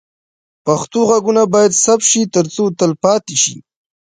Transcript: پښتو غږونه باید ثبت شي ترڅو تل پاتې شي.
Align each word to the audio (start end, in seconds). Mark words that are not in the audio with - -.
پښتو 0.65 0.99
غږونه 1.09 1.43
باید 1.53 1.79
ثبت 1.83 2.05
شي 2.11 2.21
ترڅو 2.35 2.63
تل 2.79 2.91
پاتې 3.03 3.35
شي. 3.43 3.55